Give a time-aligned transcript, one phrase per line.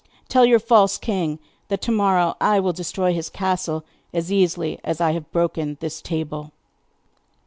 [0.29, 4.99] 'Tell your false king that to morrow I will destroy his castle as easily as
[4.99, 6.53] I have broken this table.